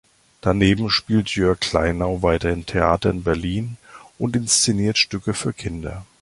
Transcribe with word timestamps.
Daneben 0.41 0.89
spielt 0.89 1.29
Jörg 1.35 1.59
Kleinau 1.59 2.23
weiterhin 2.23 2.65
Theater 2.65 3.11
in 3.11 3.23
Berlin 3.23 3.77
und 4.17 4.35
inszeniert 4.35 4.97
Stücke 4.97 5.35
für 5.35 5.53
Kinder. 5.53 6.07